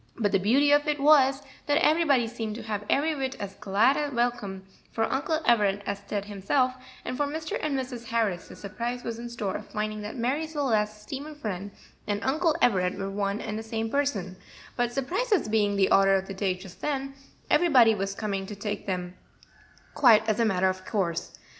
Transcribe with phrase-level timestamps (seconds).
[0.17, 3.97] But the beauty of it was, that everybody seemed to have every whit as glad
[3.97, 6.73] a welcome for Uncle Everett as Ted himself;
[7.05, 7.59] and for Mr.
[7.61, 8.05] and Mrs.
[8.07, 11.69] Harris the surprise was in store of finding that Marie Celeste's steamer friend
[12.07, 14.37] and Uncle Everett were one and the same person;
[14.75, 17.13] but surprises being the order of the day just then,
[17.51, 19.13] everybody was coming to take them
[19.93, 21.37] quite as a matter of course.